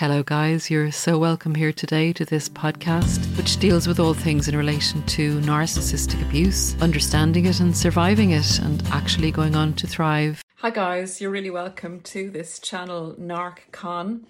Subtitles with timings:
[0.00, 0.70] Hello, guys.
[0.70, 5.02] You're so welcome here today to this podcast, which deals with all things in relation
[5.08, 10.42] to narcissistic abuse, understanding it and surviving it, and actually going on to thrive.
[10.56, 11.20] Hi, guys.
[11.20, 14.22] You're really welcome to this channel, NarcCon.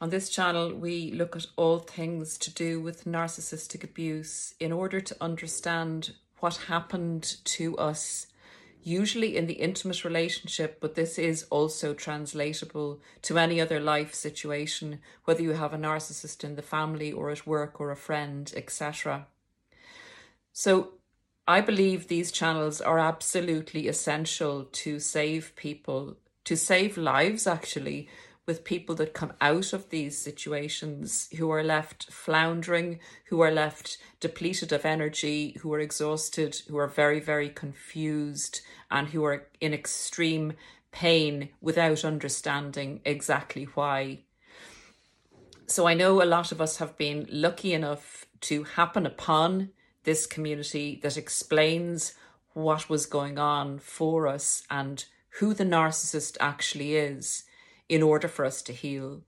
[0.00, 5.02] On this channel, we look at all things to do with narcissistic abuse in order
[5.02, 8.28] to understand what happened to us
[8.86, 15.00] usually in the intimate relationship, but this is also translatable to any other life situation,
[15.24, 19.26] whether you have a narcissist in the family or at work or a friend, etc.
[20.52, 20.92] So
[21.48, 28.08] I believe these channels are absolutely essential to save people, to save lives actually,
[28.46, 33.98] with people that come out of these situations who are left floundering, who are left
[34.20, 39.74] depleted of energy, who are exhausted, who are very, very confused, and who are in
[39.74, 40.52] extreme
[40.92, 44.20] pain without understanding exactly why.
[45.66, 49.70] So I know a lot of us have been lucky enough to happen upon
[50.04, 52.14] this community that explains
[52.52, 55.04] what was going on for us and
[55.40, 57.42] who the narcissist actually is
[57.88, 59.22] in order for us to heal.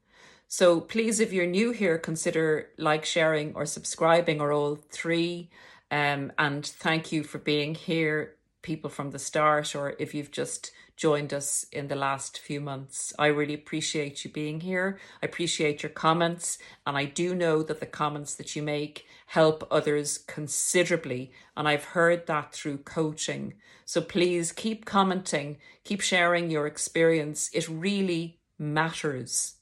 [0.47, 5.51] So please, if you're new here, consider like, sharing, or subscribing, or all three.
[5.91, 10.71] Um, and thank you for being here, people from the start, or if you've just
[10.97, 13.13] joined us in the last few months.
[13.19, 14.99] I really appreciate you being here.
[15.23, 19.67] I appreciate your comments, and I do know that the comments that you make help
[19.71, 21.31] others considerably.
[21.57, 23.55] And I've heard that through coaching.
[23.85, 27.49] So please keep commenting, keep sharing your experience.
[27.53, 29.55] It really matters.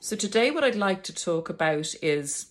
[0.00, 2.46] So today what I'd like to talk about is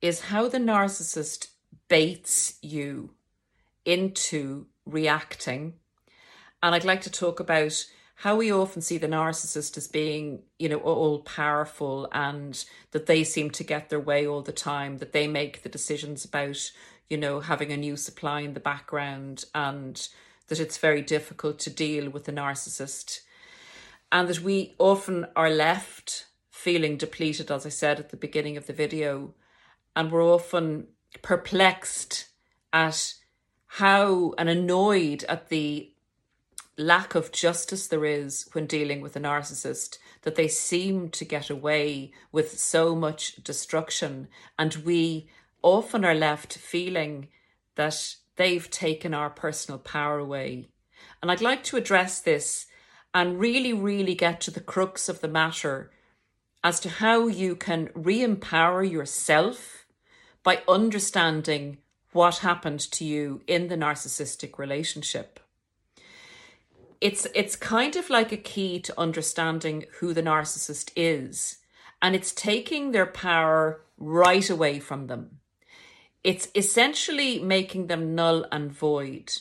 [0.00, 1.48] is how the narcissist
[1.88, 3.10] baits you
[3.84, 5.74] into reacting.
[6.62, 10.68] And I'd like to talk about how we often see the narcissist as being, you
[10.68, 15.12] know, all powerful and that they seem to get their way all the time, that
[15.12, 16.70] they make the decisions about,
[17.08, 20.08] you know, having a new supply in the background and
[20.48, 23.20] that it's very difficult to deal with the narcissist
[24.12, 28.66] and that we often are left feeling depleted, as I said at the beginning of
[28.66, 29.34] the video,
[29.96, 30.86] and we're often
[31.22, 32.26] perplexed
[32.72, 33.14] at
[33.66, 35.92] how and annoyed at the
[36.76, 41.50] lack of justice there is when dealing with a narcissist, that they seem to get
[41.50, 44.28] away with so much destruction,
[44.58, 45.28] and we
[45.62, 47.28] often are left feeling
[47.76, 50.68] that they've taken our personal power away.
[51.20, 52.66] And I'd like to address this
[53.14, 55.90] and really, really get to the crux of the matter
[56.64, 59.86] as to how you can re empower yourself
[60.42, 61.78] by understanding
[62.12, 65.40] what happened to you in the narcissistic relationship.
[67.00, 71.58] It's, it's kind of like a key to understanding who the narcissist is,
[72.00, 75.40] and it's taking their power right away from them.
[76.24, 79.32] It's essentially making them null and void.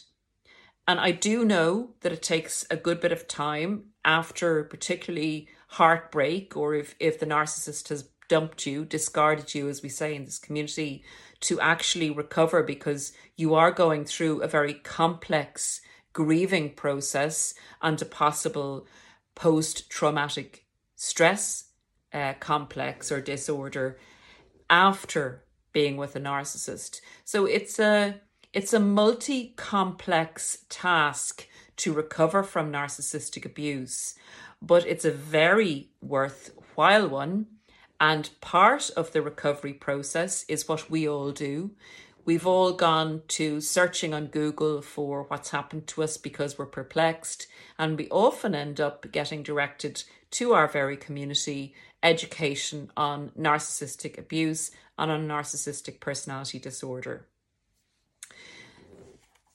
[0.88, 6.58] And I do know that it takes a good bit of time after particularly heartbreak
[6.58, 10.40] or if, if the narcissist has dumped you, discarded you, as we say in this
[10.40, 11.04] community,
[11.42, 15.82] to actually recover because you are going through a very complex
[16.14, 18.88] grieving process and a possible
[19.36, 20.66] post traumatic
[20.96, 21.70] stress
[22.14, 23.98] uh, complex or disorder
[24.70, 25.44] after
[25.74, 27.02] being with a narcissist.
[27.26, 28.22] So it's a
[28.54, 34.16] it's a multi complex task to recover from narcissistic abuse,
[34.62, 37.48] but it's a very worthwhile one.
[38.00, 41.72] And part of the recovery process is what we all do.
[42.26, 47.48] We've all gone to searching on Google for what's happened to us because we're perplexed,
[47.80, 51.74] and we often end up getting directed to our very community
[52.04, 57.26] education on narcissistic abuse and a narcissistic personality disorder.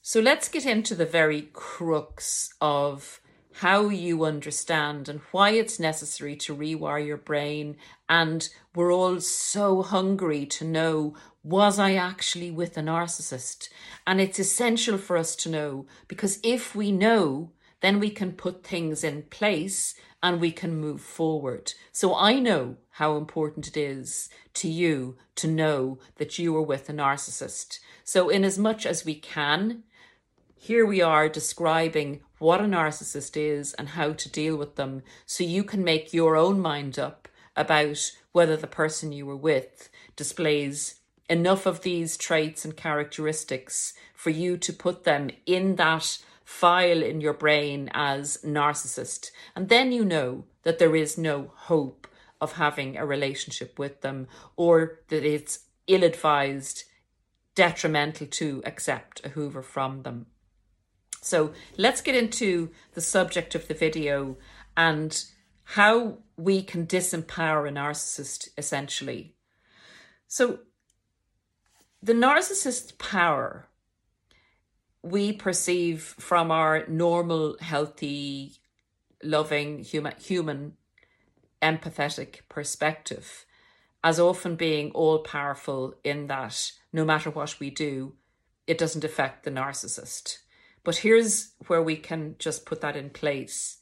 [0.03, 3.21] So let's get into the very crux of
[3.55, 7.77] how you understand and why it's necessary to rewire your brain.
[8.09, 13.69] And we're all so hungry to know was I actually with a narcissist?
[14.05, 17.53] And it's essential for us to know because if we know,
[17.83, 19.95] then we can put things in place
[20.27, 21.73] and we can move forward.
[21.93, 26.91] So I know how important it is to you to know that you are with
[26.91, 27.79] a narcissist.
[28.03, 29.85] So, in as much as we can,
[30.57, 35.45] here we are describing what a narcissist is and how to deal with them so
[35.45, 40.97] you can make your own mind up about whether the person you were with displays
[41.31, 47.21] enough of these traits and characteristics for you to put them in that file in
[47.21, 49.33] your brain as narcissist.
[49.57, 52.07] And then you know that there is no hope
[52.41, 56.85] of having a relationship with them or that it's ill advised,
[57.57, 60.27] detrimental to accept a Hoover from them.
[61.21, 64.37] So let's get into the subject of the video
[64.77, 65.25] and
[65.65, 69.35] how we can disempower a narcissist essentially.
[70.29, 70.61] So,
[72.01, 73.67] the narcissist's power
[75.11, 78.57] we perceive from our normal, healthy,
[79.23, 80.73] loving, human, human
[81.63, 83.47] empathetic perspective
[84.03, 88.15] as often being all powerful in that no matter what we do,
[88.67, 90.39] it doesn't affect the narcissist.
[90.85, 93.79] But here's where we can just put that in place.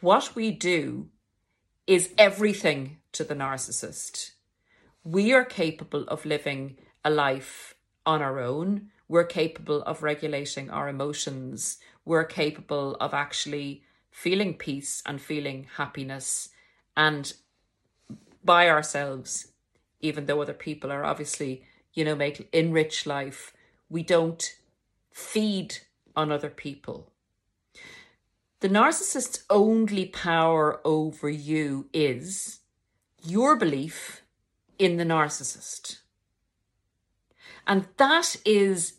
[0.00, 1.08] What we do
[1.86, 4.32] is everything to the narcissist.
[5.04, 7.74] We are capable of living a life
[8.06, 8.90] on our own.
[9.08, 11.78] We're capable of regulating our emotions.
[12.04, 16.50] We're capable of actually feeling peace and feeling happiness
[16.96, 17.32] and
[18.44, 19.52] by ourselves,
[20.00, 21.64] even though other people are obviously,
[21.94, 23.52] you know, make enrich life,
[23.88, 24.56] we don't
[25.12, 25.78] feed
[26.16, 27.10] on other people.
[28.60, 32.60] The narcissist's only power over you is
[33.22, 34.22] your belief
[34.78, 35.98] in the narcissist.
[37.66, 38.94] And that is,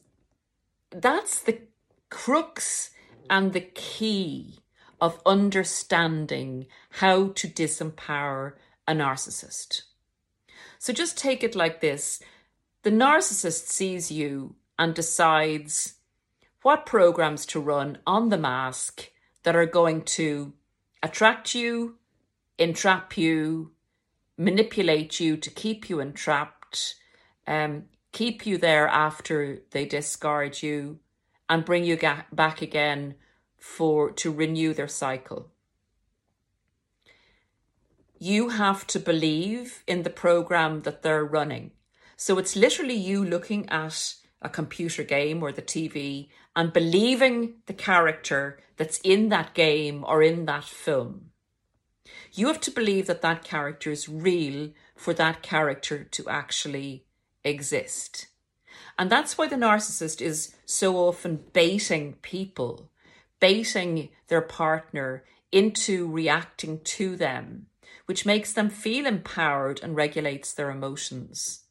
[0.92, 1.60] that's the
[2.10, 2.92] crux
[3.30, 4.60] and the key
[5.00, 8.54] of understanding how to disempower
[8.88, 9.84] a narcissist.
[10.80, 12.22] So just take it like this
[12.84, 15.96] the narcissist sees you and decides
[16.62, 19.10] what programs to run on the mask
[19.44, 20.54] that are going to
[21.04, 21.96] attract you,
[22.58, 23.72] entrap you,
[24.38, 26.96] manipulate you to keep you entrapped,
[27.48, 31.00] um, keep you there after they discard you,
[31.50, 33.16] and bring you ga- back again
[33.58, 35.50] for to renew their cycle.
[38.20, 41.72] You have to believe in the program that they're running.
[42.16, 47.74] So it's literally you looking at a computer game or the TV and believing the
[47.74, 51.32] character that's in that game or in that film.
[52.34, 57.06] You have to believe that that character is real for that character to actually
[57.50, 58.28] exist.
[58.98, 62.90] And that's why the narcissist is so often baiting people
[63.40, 67.68] baiting their partner into reacting to them,
[68.06, 71.64] which makes them feel empowered and regulates their emotions.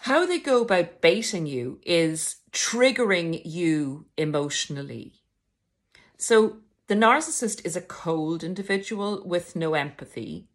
[0.00, 5.14] How they go about baiting you is triggering you emotionally.
[6.16, 10.46] So, the narcissist is a cold individual with no empathy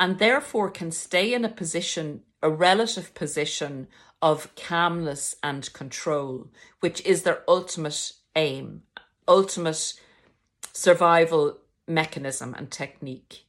[0.00, 3.88] and therefore can stay in a position, a relative position
[4.22, 6.48] of calmness and control,
[6.80, 8.82] which is their ultimate aim,
[9.26, 9.94] ultimate
[10.72, 13.44] survival mechanism and technique.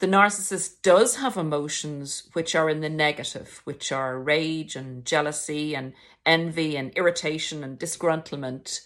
[0.00, 5.76] The narcissist does have emotions which are in the negative, which are rage and jealousy
[5.76, 5.92] and
[6.24, 8.80] envy and irritation and disgruntlement,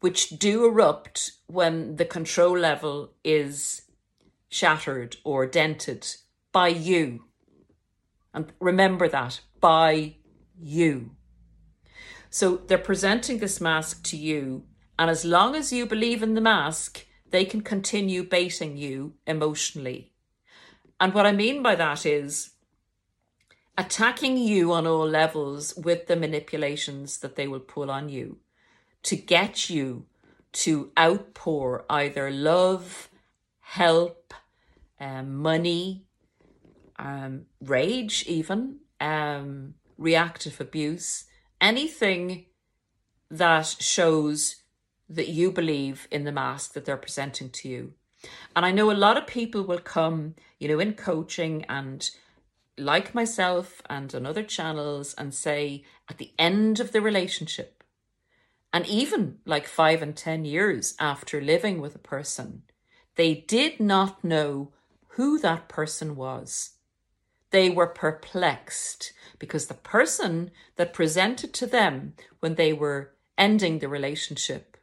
[0.00, 3.82] which do erupt when the control level is
[4.50, 6.06] shattered or dented
[6.52, 7.24] by you.
[8.34, 10.16] And remember that by
[10.58, 11.12] you.
[12.28, 14.64] So they're presenting this mask to you,
[14.98, 20.12] and as long as you believe in the mask, they can continue baiting you emotionally.
[21.00, 22.50] And what I mean by that is
[23.78, 28.38] attacking you on all levels with the manipulations that they will pull on you
[29.04, 30.06] to get you
[30.52, 33.08] to outpour either love,
[33.60, 34.34] help,
[35.00, 36.04] um, money,
[36.98, 41.24] um, rage, even um, reactive abuse
[41.60, 42.46] anything
[43.30, 44.56] that shows
[45.08, 47.92] that you believe in the mask that they're presenting to you.
[48.54, 52.08] And I know a lot of people will come, you know, in coaching and
[52.76, 57.82] like myself and on other channels and say at the end of the relationship,
[58.72, 62.62] and even like five and 10 years after living with a person,
[63.16, 64.72] they did not know
[65.14, 66.72] who that person was.
[67.50, 73.88] They were perplexed because the person that presented to them when they were ending the
[73.88, 74.76] relationship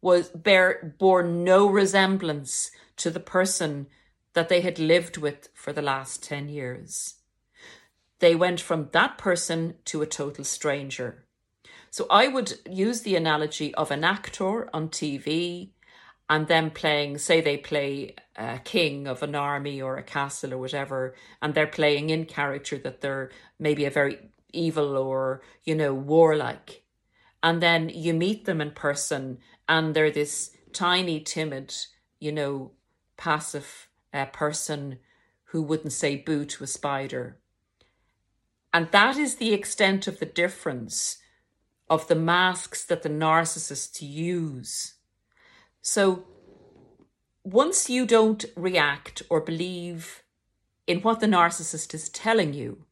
[0.00, 3.88] was bear bore no resemblance to the person
[4.32, 7.16] that they had lived with for the last 10 years.
[8.20, 11.24] They went from that person to a total stranger.
[11.90, 15.70] So I would use the analogy of an actor on TV
[16.30, 20.58] and them playing, say they play a king of an army or a castle or
[20.58, 24.18] whatever, and they're playing in character that they're maybe a very
[24.52, 26.84] evil or, you know, warlike.
[27.42, 31.74] and then you meet them in person and they're this tiny, timid,
[32.20, 32.72] you know,
[33.16, 34.98] passive uh, person
[35.44, 37.38] who wouldn't say boo to a spider.
[38.72, 41.18] And that is the extent of the difference
[41.88, 44.94] of the masks that the narcissists use.
[45.90, 46.24] So
[47.44, 50.22] once you don't react or believe
[50.86, 52.84] in what the narcissist is telling you,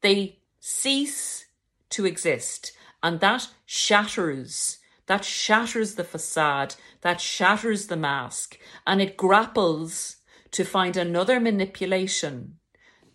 [0.00, 1.44] they cease
[1.90, 2.72] to exist.
[3.02, 10.16] And that shatters, that shatters the facade, that shatters the mask, and it grapples
[10.52, 12.54] to find another manipulation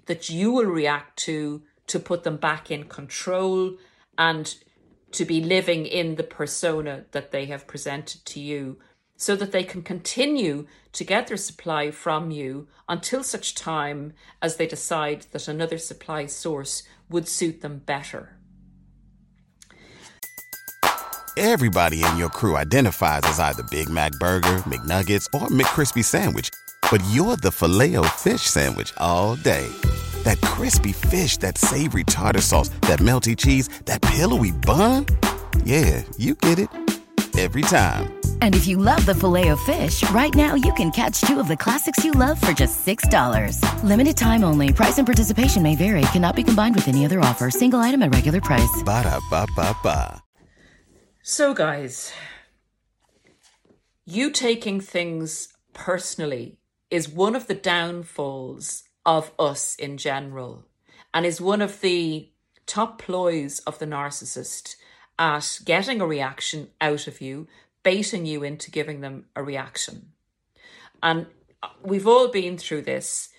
[0.05, 3.77] that you will react to to put them back in control
[4.15, 4.57] and
[5.11, 8.77] to be living in the persona that they have presented to you
[9.17, 14.55] so that they can continue to get their supply from you until such time as
[14.55, 18.37] they decide that another supply source would suit them better.
[21.35, 26.49] Everybody in your crew identifies as either Big Mac Burger, McNuggets, or McCrispy Sandwich,
[26.89, 29.67] but you're the filet fish Sandwich all day.
[30.23, 35.05] That crispy fish, that savory tartar sauce, that melty cheese, that pillowy bun.
[35.63, 36.69] Yeah, you get it
[37.37, 38.16] every time.
[38.41, 41.47] And if you love the filet of fish, right now you can catch two of
[41.47, 43.61] the classics you love for just $6.
[43.83, 44.73] Limited time only.
[44.73, 46.01] Price and participation may vary.
[46.13, 47.51] Cannot be combined with any other offer.
[47.51, 48.81] Single item at regular price.
[48.83, 50.23] Ba da ba ba ba.
[51.21, 52.13] So, guys,
[54.05, 56.57] you taking things personally
[56.89, 60.63] is one of the downfalls of us in general
[61.13, 62.29] and is one of the
[62.65, 64.75] top ploys of the narcissist
[65.19, 67.47] at getting a reaction out of you,
[67.87, 70.11] baiting you into giving them a reaction.
[71.01, 71.25] And
[71.81, 73.29] we've all been through this.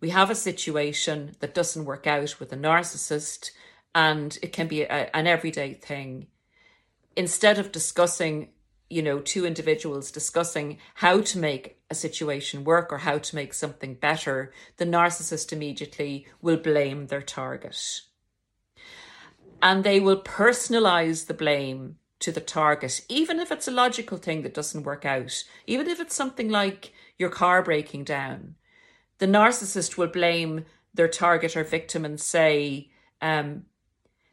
[0.00, 3.50] We have a situation that doesn't work out with a narcissist,
[3.94, 6.28] and it can be a, an everyday thing.
[7.16, 8.48] Instead of discussing,
[8.88, 13.52] you know, two individuals discussing how to make a situation work or how to make
[13.52, 18.00] something better, the narcissist immediately will blame their target.
[19.60, 24.42] And they will personalize the blame to the target, even if it's a logical thing
[24.42, 28.56] that doesn't work out, even if it's something like your car breaking down.
[29.18, 33.64] The narcissist will blame their target or victim and say, um,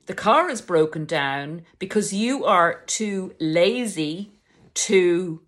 [0.06, 4.40] the car is broken down because you are too lazy
[4.76, 5.42] to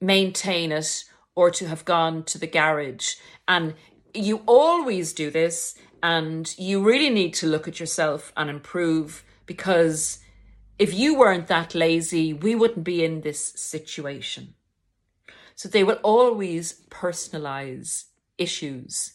[0.00, 3.14] maintain it or to have gone to the garage.
[3.46, 3.74] And
[4.12, 10.18] you always do this, and you really need to look at yourself and improve because
[10.82, 14.54] if you weren't that lazy, we wouldn't be in this situation.
[15.54, 19.12] So they will always personalize issues.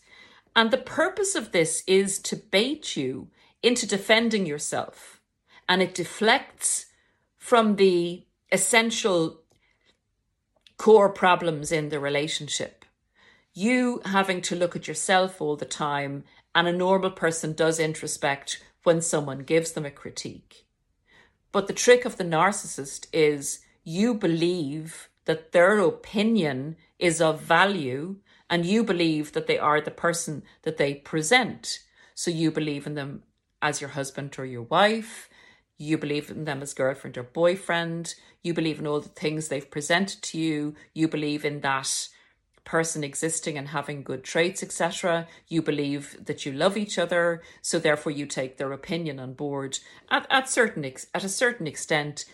[0.56, 3.28] And the purpose of this is to bait you
[3.62, 5.20] into defending yourself.
[5.68, 6.86] And it deflects
[7.38, 9.42] from the essential
[10.78, 12.86] core problems in the relationship.
[13.54, 16.24] You having to look at yourself all the time,
[16.56, 20.67] and a normal person does introspect when someone gives them a critique.
[21.52, 28.18] But the trick of the narcissist is you believe that their opinion is of value
[28.50, 31.80] and you believe that they are the person that they present.
[32.16, 33.24] So you believe in them
[33.62, 35.30] as your husband or your wife.
[35.78, 38.16] You believe in them as girlfriend or boyfriend.
[38.42, 40.76] You believe in all the things they've presented to you.
[40.94, 42.10] You believe in that
[42.68, 45.26] person existing and having good traits, etc.
[45.48, 49.80] You believe that you love each other, so therefore you take their opinion on board
[50.12, 52.26] at, at certain ex- at a certain extent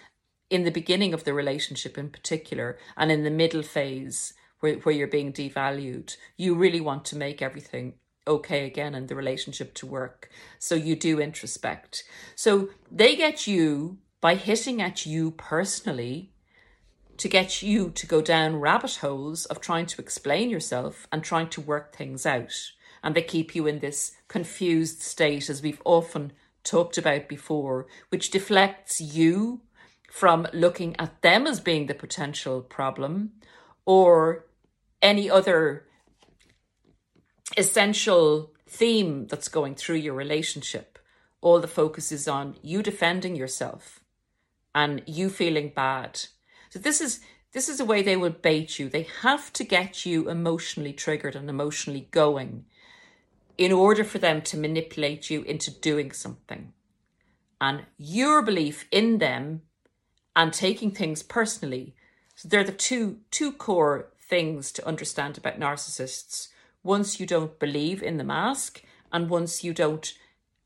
[0.49, 4.95] in the beginning of the relationship in particular and in the middle phase where, where
[4.95, 6.17] you're being devalued.
[6.35, 7.93] You really want to make everything
[8.27, 10.29] okay again and the relationship to work.
[10.57, 12.03] So you do introspect.
[12.35, 16.32] So they get you by hitting at you personally
[17.17, 21.49] to get you to go down rabbit holes of trying to explain yourself and trying
[21.49, 22.71] to work things out.
[23.03, 28.31] And they keep you in this confused state, as we've often talked about before, which
[28.31, 29.61] deflects you
[30.09, 33.31] from looking at them as being the potential problem
[33.85, 34.45] or
[35.01, 35.85] any other
[37.57, 40.97] essential theme that's going through your relationship.
[41.41, 43.99] All the focus is on you defending yourself
[44.73, 46.21] and you feeling bad.
[46.73, 47.19] So this is
[47.51, 48.89] this is a way they will bait you.
[48.89, 52.65] They have to get you emotionally triggered and emotionally going
[53.59, 56.73] in order for them to manipulate you into doing something.
[57.61, 59.61] And your belief in them
[60.35, 61.93] and taking things personally.
[62.33, 66.47] So they're the two two core things to understand about narcissists
[66.81, 70.11] once you don't believe in the mask and once you don't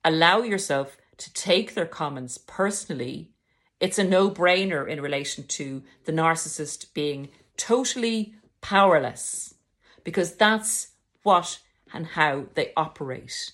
[0.06, 3.34] allow yourself to take their comments personally
[3.80, 9.56] it's a no brainer in relation to the narcissist being totally powerless
[10.04, 10.90] because that's
[11.24, 11.60] what
[11.94, 13.52] and how they operate.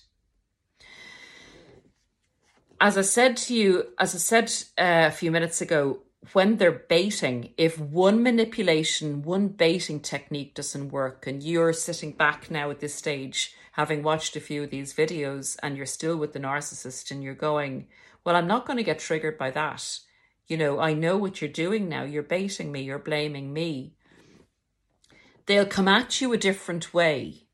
[2.80, 6.00] As I said to you, as I said uh, a few minutes ago,
[6.32, 12.50] when they're baiting, if one manipulation, one baiting technique doesn't work, and you're sitting back
[12.50, 16.32] now at this stage, having watched a few of these videos, and you're still with
[16.32, 17.86] the narcissist, and you're going,
[18.24, 19.98] Well, I'm not going to get triggered by that.
[20.46, 22.02] You know, I know what you're doing now.
[22.02, 23.94] You're baiting me, you're blaming me.
[25.46, 27.44] They'll come at you a different way.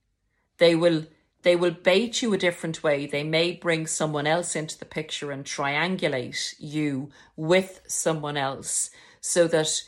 [0.59, 1.07] They will
[1.43, 3.07] they will bait you a different way.
[3.07, 8.91] They may bring someone else into the picture and triangulate you with someone else
[9.23, 9.83] so that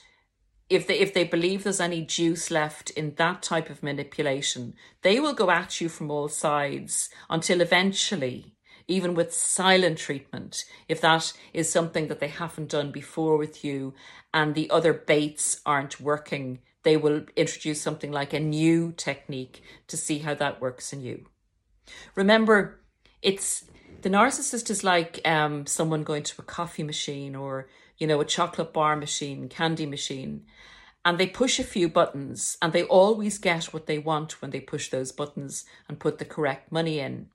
[0.71, 5.21] if they if they believe there's any juice left in that type of manipulation, they
[5.21, 8.55] will go at you from all sides until eventually,
[8.93, 13.95] even with silent treatment, if that is something that they haven't done before with you
[14.35, 19.97] and the other baits aren't working, they will introduce something like a new technique to
[19.97, 21.27] see how that works in you.
[22.15, 22.81] Remember,
[23.23, 23.65] it's
[24.03, 27.69] the narcissist is like um, someone going to a coffee machine or
[27.99, 30.45] you know a chocolate bar machine, candy machine,
[31.05, 34.61] and they push a few buttons, and they always get what they want when they
[34.61, 37.29] push those buttons and put the correct money in.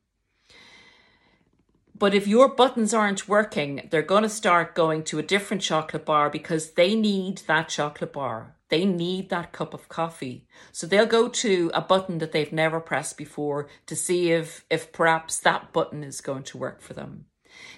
[1.99, 6.05] But if your buttons aren't working, they're going to start going to a different chocolate
[6.05, 8.55] bar because they need that chocolate bar.
[8.69, 10.45] They need that cup of coffee.
[10.71, 14.91] So they'll go to a button that they've never pressed before to see if, if
[14.91, 17.25] perhaps that button is going to work for them.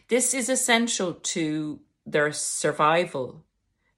[0.10, 3.46] This is essential to their survival.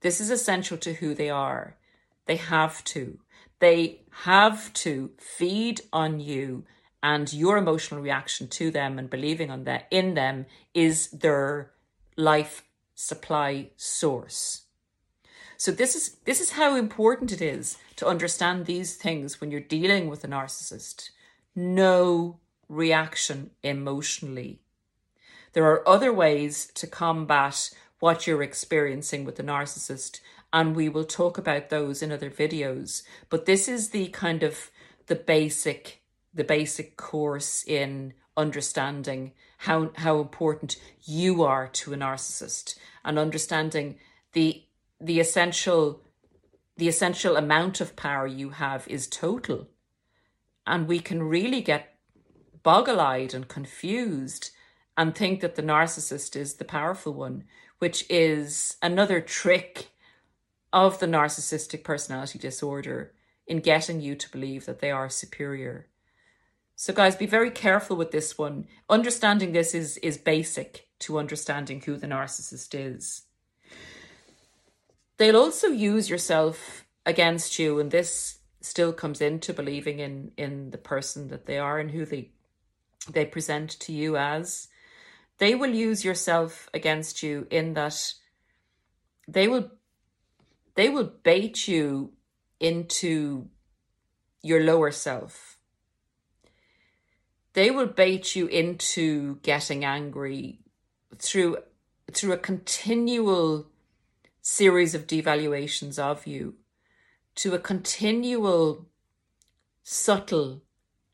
[0.01, 1.77] This is essential to who they are.
[2.25, 3.19] They have to.
[3.59, 6.65] They have to feed on you
[7.03, 11.71] and your emotional reaction to them and believing on that in them is their
[12.15, 12.63] life
[12.95, 14.63] supply source.
[15.57, 19.59] So this is this is how important it is to understand these things when you're
[19.59, 21.09] dealing with a narcissist.
[21.55, 24.59] No reaction emotionally.
[25.53, 30.21] There are other ways to combat what you're experiencing with the narcissist
[30.53, 34.69] and we will talk about those in other videos, but this is the kind of
[35.07, 36.00] the basic
[36.33, 43.97] the basic course in understanding how how important you are to a narcissist and understanding
[44.33, 44.63] the
[44.99, 46.01] the essential
[46.77, 49.67] the essential amount of power you have is total.
[50.65, 51.95] And we can really get
[52.63, 54.51] boggle-eyed and confused
[54.97, 57.43] and think that the narcissist is the powerful one
[57.79, 59.89] which is another trick
[60.71, 63.11] of the narcissistic personality disorder
[63.47, 65.87] in getting you to believe that they are superior
[66.81, 68.65] so guys, be very careful with this one.
[68.89, 73.21] Understanding this is is basic to understanding who the narcissist is.
[75.17, 80.79] They'll also use yourself against you, and this still comes into believing in in the
[80.79, 82.31] person that they are and who they
[83.07, 84.67] they present to you as.
[85.37, 88.11] They will use yourself against you in that
[89.27, 89.69] they will
[90.73, 92.13] they will bait you
[92.59, 93.49] into
[94.41, 95.50] your lower self
[97.53, 100.59] they will bait you into getting angry
[101.17, 101.57] through
[102.11, 103.67] through a continual
[104.41, 106.55] series of devaluations of you
[107.35, 108.87] to a continual
[109.83, 110.61] subtle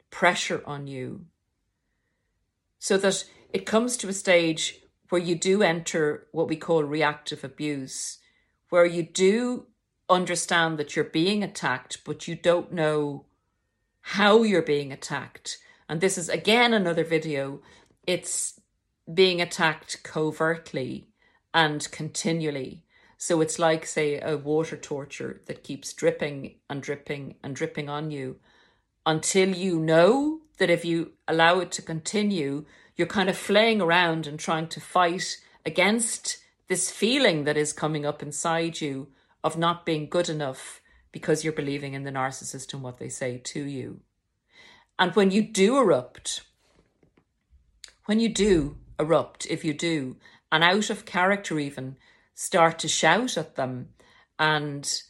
[0.10, 1.26] pressure on you
[2.80, 7.44] so that it comes to a stage where you do enter what we call reactive
[7.44, 8.20] abuse
[8.70, 9.68] where you do
[10.10, 13.26] understand that you're being attacked but you don't know
[14.02, 15.58] how you're being attacked
[15.90, 17.62] and this is again another video.
[18.06, 18.60] It's
[19.12, 21.08] being attacked covertly
[21.54, 22.84] and continually.
[23.18, 28.12] So it's like, say, a water torture that keeps dripping and dripping and dripping on
[28.12, 28.38] you
[29.06, 34.28] until you know that if you allow it to continue, you're kind of flaying around
[34.28, 39.08] and trying to fight against this feeling that is coming up inside you
[39.44, 43.38] of not being good enough because you're believing in the narcissist and what they say
[43.38, 44.02] to you.
[45.00, 46.42] And when you do erupt,
[48.06, 50.16] when you do erupt, if you do,
[50.52, 51.98] and out of character even,
[52.34, 53.90] start to shout at them
[54.40, 55.02] and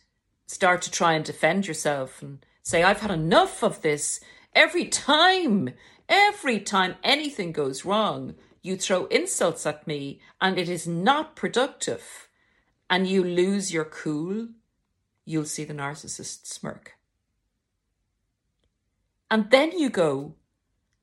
[0.46, 4.20] start to try and defend yourself and say, I've had enough of this.
[4.54, 5.70] Every time,
[6.10, 12.28] every time anything goes wrong, you throw insults at me and it is not productive,
[12.90, 14.50] and you lose your cool,
[15.24, 16.97] you'll see the narcissist smirk.
[19.30, 20.36] And then you go,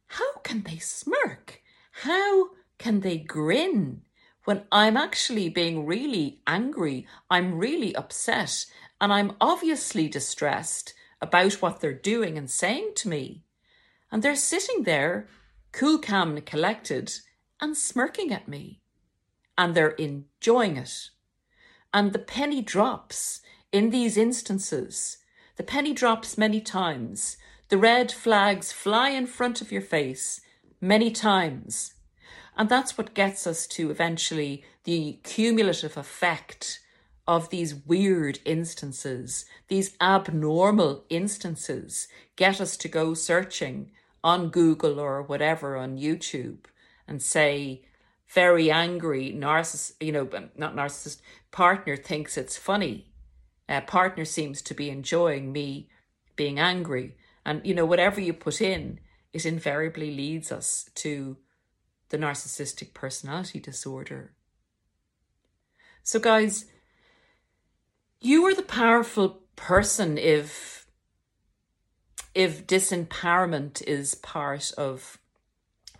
[0.06, 1.60] how can they smirk?
[2.02, 4.02] How can they grin
[4.44, 8.66] when I'm actually being really angry, I'm really upset,
[9.00, 13.42] and I'm obviously distressed about what they're doing and saying to me.
[14.12, 15.28] And they're sitting there,
[15.72, 17.12] cool, calm, and collected,
[17.60, 18.82] and smirking at me.
[19.56, 21.10] And they're enjoying it.
[21.92, 23.40] And the penny drops
[23.72, 25.18] in these instances.
[25.56, 27.38] The penny drops many times.
[27.68, 30.40] The red flags fly in front of your face
[30.80, 31.94] many times.
[32.56, 36.80] And that's what gets us to eventually the cumulative effect
[37.26, 43.90] of these weird instances, these abnormal instances, get us to go searching
[44.22, 46.66] on Google or whatever on YouTube
[47.08, 47.82] and say,
[48.28, 53.06] very angry narcissist, you know, not narcissist, partner thinks it's funny.
[53.68, 55.88] Uh, partner seems to be enjoying me
[56.36, 57.16] being angry.
[57.44, 59.00] And, you know, whatever you put in,
[59.32, 61.36] it invariably leads us to
[62.08, 64.32] the narcissistic personality disorder.
[66.02, 66.66] So, guys,
[68.20, 70.86] you are the powerful person if
[72.34, 75.18] if disempowerment is part of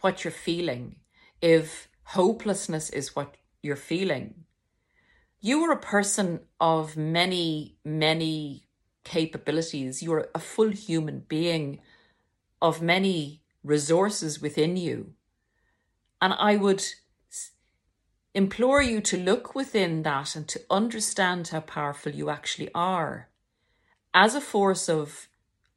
[0.00, 0.96] what you're feeling,
[1.40, 4.44] if hopelessness is what you're feeling.
[5.40, 8.66] You are a person of many, many
[9.05, 10.03] capabilities.
[10.03, 11.81] You're a full human being
[12.61, 15.12] of many resources within you.
[16.21, 16.85] And I would
[18.35, 23.29] implore you to look within that and to understand how powerful you actually are
[24.12, 25.29] as a force of,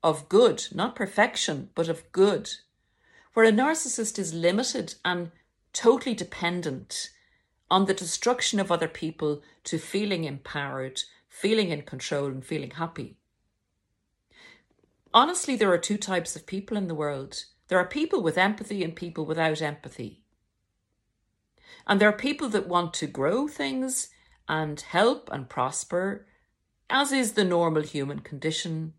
[0.04, 2.50] of good, not perfection, but of good.
[3.34, 5.32] Where a narcissist is limited and
[5.74, 7.10] totally dependent
[7.70, 11.02] on the destruction of other people to feeling empowered,
[11.38, 13.15] feeling in control, and feeling happy.
[15.13, 17.43] Honestly, there are two types of people in the world.
[17.67, 20.23] There are people with empathy and people without empathy.
[21.86, 24.10] And there are people that want to grow things
[24.50, 26.26] and help and prosper,
[26.89, 28.93] as is the normal human condition,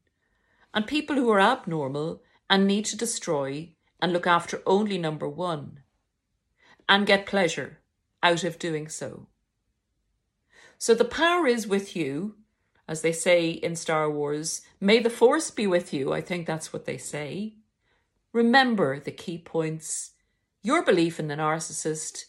[0.72, 5.80] and people who are abnormal and need to destroy and look after only number one
[6.88, 7.80] and get pleasure
[8.22, 9.26] out of doing so.
[10.78, 12.36] So the power is with you,
[12.86, 14.62] as they say in Star Wars.
[14.80, 16.12] May the Force be with you.
[16.12, 17.54] I think that's what they say.
[18.32, 20.12] Remember the key points.
[20.62, 22.24] Your belief in the narcissist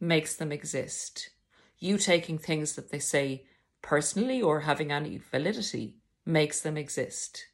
[0.00, 1.30] makes them exist.
[1.78, 3.44] You taking things that they say
[3.82, 7.46] personally or having any validity makes them exist.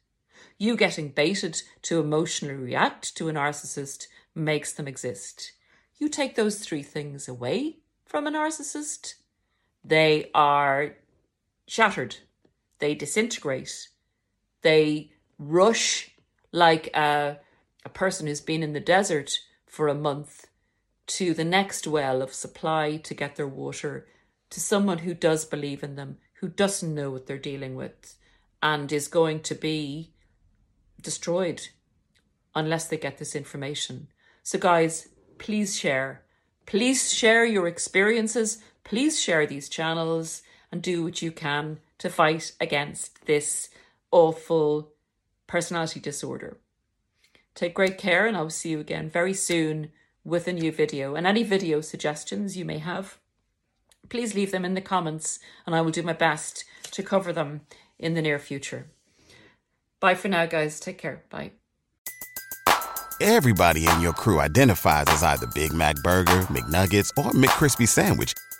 [0.57, 5.53] You getting baited to emotionally react to a narcissist makes them exist.
[5.97, 9.15] You take those three things away from a narcissist,
[9.87, 10.95] they are
[11.67, 12.17] shattered,
[12.79, 13.89] they disintegrate,
[14.61, 16.11] they rush
[16.51, 17.39] like a,
[17.85, 20.47] a person who's been in the desert for a month
[21.07, 24.07] to the next well of supply to get their water
[24.49, 28.15] to someone who does believe in them, who doesn't know what they're dealing with,
[28.61, 30.11] and is going to be
[31.01, 31.67] destroyed
[32.55, 34.07] unless they get this information.
[34.43, 36.23] So, guys, please share.
[36.65, 38.61] Please share your experiences.
[38.87, 43.69] Please share these channels and do what you can to fight against this
[44.11, 44.93] awful
[45.45, 46.57] personality disorder.
[47.53, 49.91] Take great care, and I'll see you again very soon
[50.23, 51.15] with a new video.
[51.15, 53.17] And any video suggestions you may have,
[54.07, 57.61] please leave them in the comments, and I will do my best to cover them
[57.99, 58.87] in the near future.
[59.99, 60.79] Bye for now, guys.
[60.79, 61.23] Take care.
[61.29, 61.51] Bye.
[63.19, 68.33] Everybody in your crew identifies as either Big Mac Burger, McNuggets, or McCrispy Sandwich,